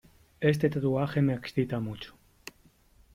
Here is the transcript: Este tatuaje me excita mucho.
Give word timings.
Este 0.39 0.67
tatuaje 0.71 1.21
me 1.21 1.35
excita 1.35 1.79
mucho. 1.79 2.15